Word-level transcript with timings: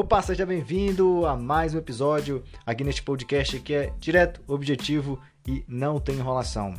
Opa, 0.00 0.22
seja 0.22 0.46
bem-vindo 0.46 1.26
a 1.26 1.36
mais 1.36 1.74
um 1.74 1.78
episódio 1.78 2.42
aqui 2.64 2.82
neste 2.82 3.02
podcast 3.02 3.60
que 3.60 3.74
é 3.74 3.92
direto, 3.98 4.40
objetivo 4.46 5.20
e 5.46 5.62
não 5.68 6.00
tem 6.00 6.14
enrolação. 6.14 6.72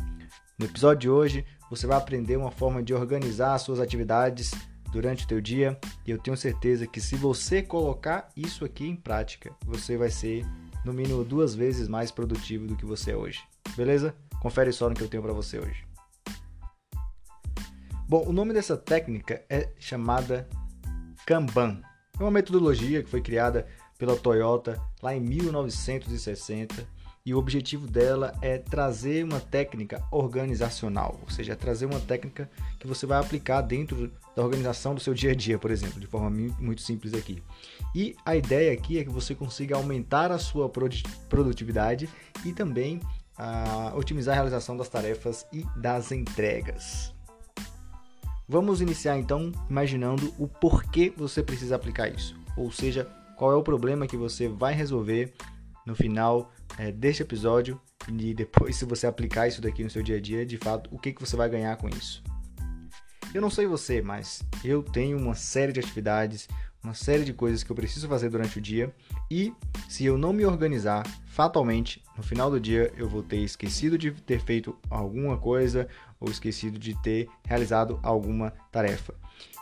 No 0.58 0.66
episódio 0.66 1.02
de 1.02 1.10
hoje, 1.12 1.46
você 1.70 1.86
vai 1.86 2.00
aprender 2.00 2.36
uma 2.36 2.50
forma 2.50 2.82
de 2.82 2.96
organizar 2.96 3.54
as 3.54 3.62
suas 3.62 3.80
atividades 3.80 4.50
durante 4.92 5.26
o 5.26 5.28
teu 5.28 5.40
dia 5.40 5.80
e 6.04 6.10
eu 6.10 6.18
tenho 6.18 6.36
certeza 6.36 6.88
que 6.88 7.00
se 7.00 7.16
você 7.16 7.62
colocar 7.62 8.28
isso 8.36 8.66
aqui 8.66 8.88
em 8.88 8.96
prática, 8.96 9.56
você 9.68 9.96
vai 9.96 10.10
ser 10.10 10.44
no 10.84 10.92
mínimo 10.92 11.24
duas 11.24 11.54
vezes 11.54 11.88
mais 11.88 12.10
produtivo 12.10 12.66
do 12.66 12.76
que 12.76 12.88
você 12.88 13.12
é 13.12 13.16
hoje. 13.16 13.44
Beleza? 13.78 14.16
Confere 14.42 14.74
só 14.74 14.90
no 14.90 14.96
que 14.96 15.04
eu 15.04 15.08
tenho 15.08 15.22
para 15.22 15.32
você 15.32 15.60
hoje. 15.60 15.86
Bom, 18.10 18.26
o 18.26 18.34
nome 18.34 18.52
dessa 18.52 18.76
técnica 18.76 19.46
é 19.48 19.70
chamada 19.78 20.50
Kanban. 21.24 21.84
É 22.20 22.24
uma 22.24 22.32
metodologia 22.32 23.02
que 23.04 23.10
foi 23.10 23.22
criada 23.22 23.68
pela 23.98 24.16
Toyota 24.16 24.82
lá 25.02 25.16
em 25.16 25.20
1960 25.20 26.88
e 27.24 27.34
o 27.36 27.38
objetivo 27.38 27.86
dela 27.86 28.34
é 28.42 28.58
trazer 28.58 29.24
uma 29.24 29.40
técnica 29.40 30.04
organizacional, 30.12 31.20
ou 31.22 31.30
seja, 31.30 31.56
trazer 31.56 31.86
uma 31.86 32.00
técnica 32.00 32.50
que 32.80 32.88
você 32.88 33.06
vai 33.06 33.20
aplicar 33.20 33.62
dentro 33.62 34.12
da 34.36 34.44
organização 34.44 34.96
do 34.96 35.02
seu 35.02 35.14
dia 35.14 35.32
a 35.32 35.36
dia, 35.36 35.60
por 35.60 35.70
exemplo, 35.70 36.00
de 36.00 36.08
forma 36.08 36.30
muito 36.60 36.82
simples 36.82 37.14
aqui. 37.14 37.44
E 37.94 38.16
a 38.26 38.36
ideia 38.36 38.74
aqui 38.74 38.98
é 38.98 39.04
que 39.04 39.12
você 39.12 39.36
consiga 39.36 39.76
aumentar 39.76 40.32
a 40.32 40.40
sua 40.40 40.68
produtividade 41.30 42.10
e 42.44 42.52
também 42.54 43.00
uh, 43.38 43.96
otimizar 43.96 44.34
a 44.34 44.36
realização 44.36 44.76
das 44.76 44.90
tarefas 44.90 45.46
e 45.54 45.64
das 45.78 46.12
entregas. 46.12 47.14
Vamos 48.52 48.82
iniciar 48.82 49.18
então 49.18 49.50
imaginando 49.70 50.34
o 50.38 50.46
porquê 50.46 51.10
você 51.16 51.42
precisa 51.42 51.78
aplicar 51.78 52.10
isso, 52.10 52.38
ou 52.58 52.70
seja, 52.70 53.06
qual 53.38 53.54
é 53.54 53.56
o 53.56 53.64
problema 53.64 54.06
que 54.06 54.18
você 54.18 54.50
vai 54.50 54.74
resolver 54.74 55.34
no 55.88 55.96
final 55.96 56.52
é, 56.78 56.92
deste 56.92 57.24
episódio 57.24 57.80
e 58.10 58.34
depois, 58.34 58.76
se 58.76 58.84
você 58.84 59.08
aplicar 59.08 59.48
isso 59.48 59.62
daqui 59.62 59.86
no 59.86 59.90
seu 59.90 60.04
dia 60.04 60.18
a 60.18 60.20
dia, 60.20 60.46
de 60.46 60.58
fato, 60.58 60.90
o 60.94 61.00
que, 61.00 61.14
que 61.14 61.22
você 61.22 61.38
vai 61.38 61.48
ganhar 61.48 61.78
com 61.78 61.88
isso. 61.88 62.22
Eu 63.34 63.42
não 63.42 63.50
sei 63.50 63.66
você, 63.68 64.02
mas 64.02 64.44
eu 64.66 64.84
tenho 64.84 65.18
uma 65.18 65.34
série 65.34 65.72
de 65.72 65.80
atividades, 65.80 66.50
uma 66.84 66.94
série 66.94 67.24
de 67.24 67.34
coisas 67.34 67.64
que 67.64 67.72
eu 67.72 67.76
preciso 67.76 68.08
fazer 68.08 68.30
durante 68.30 68.58
o 68.58 68.62
dia 68.62 68.94
e 69.30 69.54
se 69.88 70.06
eu 70.06 70.18
não 70.18 70.34
me 70.34 70.46
organizar, 70.46 71.06
fatalmente, 71.28 72.04
no 72.18 72.24
final 72.24 72.50
do 72.50 72.60
dia 72.60 72.92
eu 72.98 73.08
vou 73.08 73.22
ter 73.22 73.38
esquecido 73.38 73.98
de 73.98 74.12
ter 74.12 74.40
feito 74.40 74.76
alguma 74.90 75.38
coisa 75.38 75.88
ou 76.20 76.30
esquecido 76.30 76.80
de 76.80 76.96
ter 77.02 77.30
realizado 77.46 78.00
alguma 78.02 78.52
tarefa. 78.72 79.14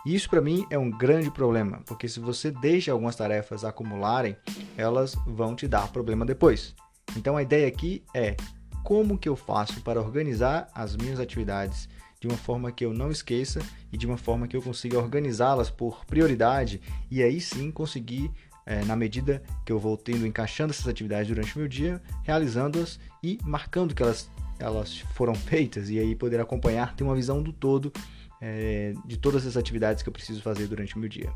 E 0.05 0.15
isso 0.15 0.29
para 0.29 0.41
mim 0.41 0.65
é 0.69 0.77
um 0.77 0.89
grande 0.89 1.29
problema, 1.29 1.81
porque 1.85 2.07
se 2.07 2.19
você 2.19 2.51
deixa 2.51 2.91
algumas 2.91 3.15
tarefas 3.15 3.65
acumularem, 3.65 4.35
elas 4.77 5.15
vão 5.27 5.55
te 5.55 5.67
dar 5.67 5.91
problema 5.91 6.25
depois. 6.25 6.73
Então 7.17 7.35
a 7.35 7.43
ideia 7.43 7.67
aqui 7.67 8.03
é 8.13 8.35
como 8.83 9.17
que 9.17 9.27
eu 9.27 9.35
faço 9.35 9.81
para 9.81 10.01
organizar 10.01 10.69
as 10.73 10.95
minhas 10.95 11.19
atividades 11.19 11.89
de 12.19 12.27
uma 12.27 12.37
forma 12.37 12.71
que 12.71 12.85
eu 12.85 12.93
não 12.93 13.09
esqueça 13.09 13.61
e 13.91 13.97
de 13.97 14.05
uma 14.05 14.17
forma 14.17 14.47
que 14.47 14.55
eu 14.55 14.61
consiga 14.61 14.97
organizá-las 14.99 15.69
por 15.69 16.05
prioridade 16.05 16.81
e 17.09 17.23
aí 17.23 17.39
sim 17.39 17.71
conseguir, 17.71 18.31
é, 18.65 18.83
na 18.83 18.95
medida 18.95 19.41
que 19.65 19.71
eu 19.71 19.79
vou 19.79 19.97
tendo, 19.97 20.27
encaixando 20.27 20.71
essas 20.71 20.87
atividades 20.87 21.27
durante 21.27 21.55
o 21.55 21.59
meu 21.59 21.67
dia, 21.67 22.01
realizando-as 22.23 22.99
e 23.23 23.39
marcando 23.43 23.95
que 23.95 24.03
elas, 24.03 24.29
elas 24.59 24.99
foram 25.15 25.33
feitas 25.33 25.89
e 25.89 25.97
aí 25.97 26.15
poder 26.15 26.39
acompanhar, 26.39 26.95
ter 26.95 27.03
uma 27.03 27.15
visão 27.15 27.41
do 27.41 27.53
todo 27.53 27.91
é, 28.41 28.93
de 29.05 29.17
todas 29.17 29.45
as 29.45 29.57
atividades 29.57 30.03
que 30.03 30.09
eu 30.09 30.13
preciso 30.13 30.41
fazer 30.41 30.67
durante 30.67 30.95
o 30.95 30.99
meu 30.99 31.09
dia. 31.09 31.31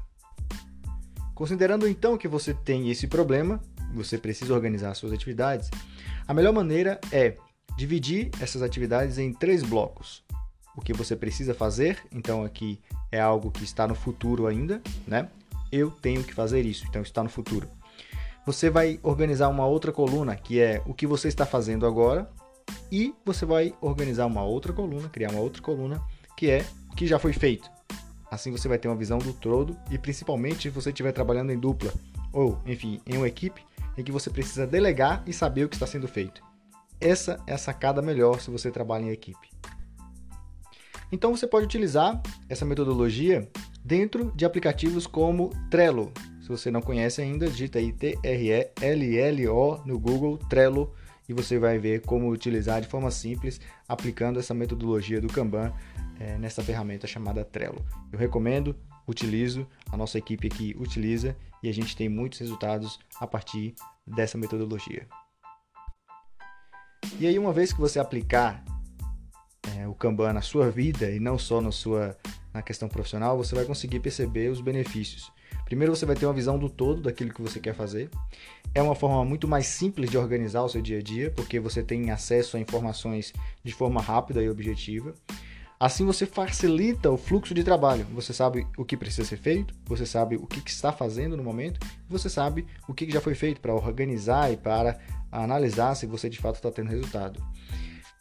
Considerando 1.34 1.88
então 1.88 2.18
que 2.18 2.28
você 2.28 2.54
tem 2.54 2.90
esse 2.90 3.08
problema, 3.08 3.60
você 3.94 4.18
precisa 4.18 4.54
organizar 4.54 4.94
suas 4.94 5.14
atividades, 5.14 5.70
a 6.28 6.34
melhor 6.34 6.54
maneira 6.54 7.00
é 7.12 7.38
dividir 7.76 8.30
essas 8.40 8.62
atividades 8.62 9.18
em 9.18 9.34
três 9.34 9.64
blocos. 9.64 10.24
O 10.76 10.82
que 10.82 10.94
você 10.94 11.16
precisa 11.16 11.54
fazer, 11.54 12.00
então 12.12 12.44
aqui 12.44 12.80
é 13.12 13.20
algo 13.20 13.52
que 13.52 13.64
está 13.64 13.88
no 13.88 13.96
futuro 13.96 14.48
ainda, 14.48 14.82
né? 15.08 15.30
Eu 15.72 15.92
tenho 15.92 16.24
que 16.24 16.34
fazer 16.34 16.66
isso, 16.66 16.86
então 16.88 17.02
está 17.02 17.24
no 17.24 17.30
futuro. 17.30 17.68
Você 18.46 18.70
vai 18.70 19.00
organizar 19.02 19.48
uma 19.48 19.66
outra 19.66 19.92
coluna, 19.92 20.36
que 20.36 20.60
é 20.60 20.82
o 20.86 20.94
que 20.94 21.08
você 21.08 21.28
está 21.28 21.46
fazendo 21.46 21.86
agora, 21.86 22.30
e 22.92 23.14
você 23.26 23.46
vai 23.46 23.74
organizar 23.82 24.26
uma 24.26 24.44
outra 24.44 24.74
coluna, 24.74 25.10
criar 25.10 25.32
uma 25.32 25.40
outra 25.40 25.62
coluna, 25.62 26.02
que 26.36 26.50
é 26.50 26.66
o 26.92 26.96
que 26.96 27.08
já 27.08 27.18
foi 27.18 27.34
feito. 27.34 27.70
Assim 28.30 28.52
você 28.52 28.68
vai 28.68 28.80
ter 28.80 28.88
uma 28.88 28.98
visão 28.98 29.20
do 29.20 29.32
todo 29.32 29.78
e 29.92 29.98
principalmente 29.98 30.64
se 30.64 30.70
você 30.70 30.90
estiver 30.90 31.12
trabalhando 31.12 31.52
em 31.52 31.58
dupla 31.58 31.94
ou, 32.32 32.60
enfim, 32.66 33.00
em 33.06 33.18
uma 33.18 33.28
equipe 33.28 33.64
em 33.98 34.04
que 34.04 34.12
você 34.12 34.30
precisa 34.30 34.66
delegar 34.66 35.24
e 35.28 35.32
saber 35.32 35.66
o 35.66 35.70
que 35.70 35.76
está 35.76 35.86
sendo 35.86 36.08
feito. 36.08 36.42
Essa 37.00 37.40
é 37.46 37.54
a 37.54 37.58
sacada 37.58 38.02
melhor 38.02 38.42
se 38.42 38.50
você 38.50 38.72
trabalha 38.72 39.04
em 39.04 39.10
equipe. 39.10 39.50
Então 41.14 41.30
você 41.30 41.46
pode 41.46 41.68
utilizar 41.68 42.20
essa 42.50 42.66
metodologia 42.66 43.48
dentro 43.86 44.32
de 44.36 44.46
aplicativos 44.46 45.06
como 45.06 45.52
Trello. 45.70 46.12
Se 46.42 46.50
você 46.50 46.72
não 46.72 46.82
conhece 46.82 47.22
ainda, 47.22 47.48
digita 47.48 47.78
aí 47.78 47.94
T-R-E-L-L-O 47.94 49.84
no 49.86 50.00
Google 50.00 50.40
Trello 50.50 50.92
e 51.30 51.34
você 51.34 51.60
vai 51.60 51.78
ver 51.78 52.02
como 52.02 52.32
utilizar 52.32 52.82
de 52.82 52.88
forma 52.88 53.12
simples 53.12 53.62
aplicando 53.88 54.40
essa 54.40 54.56
metodologia 54.56 55.22
do 55.22 55.28
Kanban 55.28 55.72
é, 56.20 56.36
nessa 56.40 56.64
ferramenta 56.64 57.06
chamada 57.06 57.46
Trello. 57.46 57.86
Eu 58.12 58.18
recomendo, 58.18 58.76
utilizo, 59.08 59.68
a 59.92 59.96
nossa 59.96 60.18
equipe 60.18 60.48
aqui 60.48 60.76
utiliza 60.80 61.38
e 61.62 61.70
a 61.70 61.74
gente 61.74 61.96
tem 61.96 62.10
muitos 62.10 62.40
resultados 62.40 63.00
a 63.20 63.28
partir 63.28 63.76
dessa 64.08 64.36
metodologia. 64.36 65.08
E 67.20 67.28
aí, 67.28 67.38
uma 67.38 67.54
vez 67.54 67.72
que 67.72 67.80
você 67.80 68.00
aplicar 68.00 68.66
o 69.94 69.96
Kanban 69.96 70.34
na 70.34 70.42
sua 70.42 70.70
vida 70.70 71.10
e 71.12 71.20
não 71.20 71.38
só 71.38 71.62
na 71.62 71.72
sua 71.72 72.18
na 72.54 72.62
questão 72.62 72.88
profissional, 72.88 73.38
você 73.38 73.56
vai 73.56 73.66
conseguir 73.66 74.00
perceber 74.00 74.50
os 74.50 74.62
benefícios. 74.62 75.32
Primeiro, 75.66 75.96
você 75.96 76.06
vai 76.06 76.16
ter 76.16 76.26
uma 76.26 76.34
visão 76.34 76.60
do 76.60 76.70
todo 76.70 77.02
daquilo 77.02 77.34
que 77.34 77.42
você 77.42 77.60
quer 77.60 77.74
fazer. 77.74 78.10
É 78.76 78.82
uma 78.82 78.94
forma 78.94 79.24
muito 79.26 79.48
mais 79.48 79.66
simples 79.66 80.10
de 80.10 80.18
organizar 80.18 80.62
o 80.62 80.70
seu 80.70 80.82
dia 80.82 81.00
a 81.00 81.02
dia, 81.02 81.32
porque 81.32 81.60
você 81.60 81.82
tem 81.82 82.12
acesso 82.12 82.58
a 82.58 82.60
informações 82.60 83.34
de 83.64 83.74
forma 83.74 84.02
rápida 84.02 84.44
e 84.44 84.50
objetiva. 84.50 85.16
Assim 85.80 86.06
você 86.06 86.26
facilita 86.26 87.10
o 87.10 87.18
fluxo 87.18 87.54
de 87.54 87.64
trabalho. 87.64 88.06
Você 88.14 88.34
sabe 88.34 88.68
o 88.78 88.86
que 88.86 88.96
precisa 88.96 89.28
ser 89.28 89.38
feito, 89.38 89.74
você 89.86 90.06
sabe 90.06 90.36
o 90.36 90.46
que, 90.46 90.62
está 90.70 90.92
fazendo 90.92 91.36
no 91.36 91.44
momento, 91.44 91.80
você 92.08 92.30
sabe 92.30 92.68
o 92.88 92.94
que 92.94 93.10
já 93.10 93.20
foi 93.20 93.34
feito 93.34 93.60
para 93.60 93.74
organizar 93.74 94.52
e 94.52 94.58
para 94.58 95.00
analisar 95.32 95.96
se 95.96 96.06
você 96.06 96.30
de 96.30 96.38
fato 96.38 96.56
está 96.56 96.72
tendo 96.72 96.90
resultado. 96.90 97.42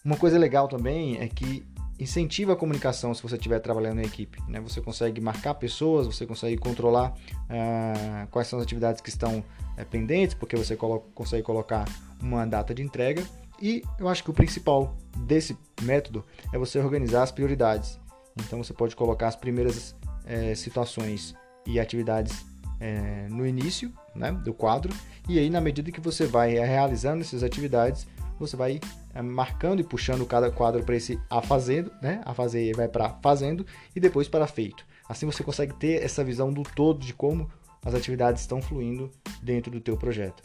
Uma 0.04 0.16
coisa 0.16 0.38
legal 0.38 0.68
também 0.68 1.18
é 1.18 1.28
que 1.28 1.64
incentiva 1.98 2.54
a 2.54 2.56
comunicação 2.56 3.14
se 3.14 3.22
você 3.22 3.36
estiver 3.36 3.60
trabalhando 3.60 4.00
em 4.00 4.04
equipe. 4.04 4.42
Né? 4.48 4.60
Você 4.60 4.80
consegue 4.80 5.20
marcar 5.20 5.54
pessoas, 5.54 6.06
você 6.06 6.26
consegue 6.26 6.56
controlar 6.56 7.12
uh, 7.12 8.26
quais 8.30 8.48
são 8.48 8.58
as 8.58 8.64
atividades 8.64 9.00
que 9.00 9.08
estão 9.08 9.38
uh, 9.38 9.86
pendentes, 9.90 10.34
porque 10.34 10.56
você 10.56 10.74
colo 10.74 11.00
consegue 11.14 11.42
colocar 11.44 11.84
uma 12.20 12.44
data 12.44 12.74
de 12.74 12.82
entrega 12.82 13.22
e 13.60 13.84
eu 13.98 14.08
acho 14.08 14.24
que 14.24 14.30
o 14.30 14.34
principal 14.34 14.96
desse 15.18 15.56
método 15.82 16.24
é 16.52 16.58
você 16.58 16.80
organizar 16.80 17.22
as 17.22 17.30
prioridades. 17.30 18.00
Então 18.36 18.62
você 18.62 18.72
pode 18.72 18.96
colocar 18.96 19.28
as 19.28 19.36
primeiras 19.36 19.94
é, 20.26 20.54
situações 20.54 21.34
e 21.64 21.78
atividades 21.78 22.44
é, 22.80 23.28
no 23.30 23.46
início 23.46 23.92
né, 24.16 24.32
do 24.32 24.52
quadro, 24.52 24.92
e 25.28 25.38
aí, 25.38 25.48
na 25.48 25.60
medida 25.60 25.92
que 25.92 26.00
você 26.00 26.26
vai 26.26 26.54
realizando 26.54 27.20
essas 27.20 27.44
atividades, 27.44 28.06
você 28.42 28.56
vai 28.56 28.80
é, 29.14 29.22
marcando 29.22 29.80
e 29.80 29.84
puxando 29.84 30.26
cada 30.26 30.50
quadro 30.50 30.82
para 30.84 30.96
esse 30.96 31.18
a 31.30 31.40
fazendo, 31.40 31.90
né? 32.02 32.20
A 32.24 32.34
fazer 32.34 32.74
vai 32.74 32.88
para 32.88 33.10
fazendo 33.22 33.64
e 33.94 34.00
depois 34.00 34.28
para 34.28 34.46
feito. 34.46 34.84
Assim 35.08 35.26
você 35.26 35.42
consegue 35.42 35.74
ter 35.74 36.02
essa 36.02 36.22
visão 36.22 36.52
do 36.52 36.62
todo 36.62 37.00
de 37.00 37.14
como 37.14 37.50
as 37.84 37.94
atividades 37.94 38.42
estão 38.42 38.60
fluindo 38.60 39.10
dentro 39.42 39.70
do 39.70 39.80
teu 39.80 39.96
projeto. 39.96 40.42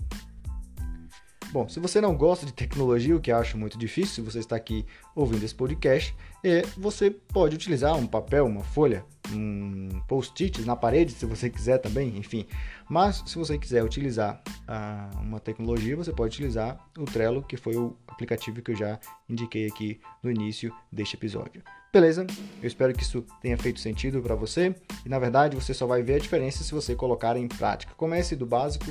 Bom, 1.51 1.69
se 1.69 1.79
você 1.79 2.01
não 2.01 2.15
gosta 2.15 2.45
de 2.45 2.51
tecnologia, 2.51 3.15
o 3.15 3.21
que 3.21 3.31
eu 3.31 3.37
acho 3.37 3.57
muito 3.57 3.77
difícil, 3.77 4.15
se 4.15 4.21
você 4.21 4.39
está 4.39 4.55
aqui 4.55 4.85
ouvindo 5.15 5.43
esse 5.43 5.55
podcast, 5.55 6.13
é, 6.43 6.61
você 6.77 7.09
pode 7.09 7.55
utilizar 7.55 7.95
um 7.95 8.05
papel, 8.05 8.45
uma 8.45 8.63
folha, 8.63 9.05
um 9.31 10.01
post-it 10.07 10.61
na 10.61 10.75
parede, 10.75 11.11
se 11.11 11.25
você 11.25 11.49
quiser 11.49 11.77
também, 11.77 12.17
enfim. 12.17 12.45
Mas 12.89 13.23
se 13.25 13.37
você 13.37 13.57
quiser 13.57 13.83
utilizar 13.83 14.41
ah, 14.67 15.09
uma 15.21 15.39
tecnologia, 15.39 15.95
você 15.95 16.11
pode 16.11 16.35
utilizar 16.35 16.79
o 16.97 17.05
Trello, 17.05 17.43
que 17.43 17.57
foi 17.57 17.75
o 17.75 17.95
aplicativo 18.07 18.61
que 18.61 18.71
eu 18.71 18.75
já 18.75 18.99
indiquei 19.29 19.67
aqui 19.67 19.99
no 20.23 20.31
início 20.31 20.73
deste 20.91 21.15
episódio. 21.15 21.61
Beleza? 21.91 22.27
Eu 22.61 22.67
espero 22.67 22.93
que 22.93 23.03
isso 23.03 23.23
tenha 23.41 23.57
feito 23.57 23.79
sentido 23.79 24.21
para 24.21 24.35
você 24.35 24.75
e 25.05 25.09
na 25.09 25.17
verdade 25.17 25.55
você 25.55 25.73
só 25.73 25.87
vai 25.87 26.03
ver 26.03 26.15
a 26.15 26.19
diferença 26.19 26.63
se 26.63 26.73
você 26.73 26.95
colocar 26.95 27.37
em 27.37 27.47
prática. 27.47 27.93
Comece 27.95 28.35
do 28.35 28.45
básico 28.45 28.85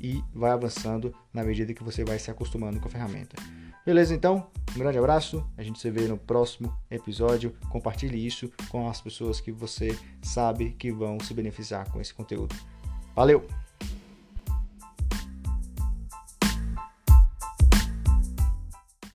e 0.00 0.22
vai 0.34 0.50
avançando 0.50 1.14
na 1.32 1.42
medida 1.42 1.72
que 1.72 1.82
você 1.82 2.04
vai 2.04 2.18
se 2.18 2.30
acostumando 2.30 2.78
com 2.78 2.88
a 2.88 2.90
ferramenta. 2.90 3.36
Beleza, 3.84 4.14
então? 4.14 4.46
Um 4.74 4.78
grande 4.78 4.98
abraço. 4.98 5.46
A 5.56 5.62
gente 5.62 5.78
se 5.78 5.90
vê 5.90 6.08
no 6.08 6.16
próximo 6.16 6.74
episódio. 6.90 7.54
Compartilhe 7.68 8.24
isso 8.26 8.50
com 8.70 8.88
as 8.88 9.00
pessoas 9.00 9.40
que 9.40 9.52
você 9.52 9.96
sabe 10.22 10.72
que 10.72 10.90
vão 10.90 11.20
se 11.20 11.34
beneficiar 11.34 11.90
com 11.90 12.00
esse 12.00 12.14
conteúdo. 12.14 12.54
Valeu! 13.14 13.46